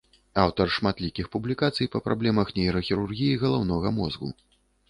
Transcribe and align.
Аўтар 0.43 0.71
шматлікіх 0.77 1.29
публікацый 1.35 1.89
па 1.97 2.01
праблемах 2.07 2.47
нейрахірургіі 2.61 3.39
галаўнога 3.45 3.93
мозгу. 4.01 4.33